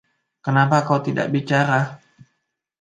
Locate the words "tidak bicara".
1.07-1.79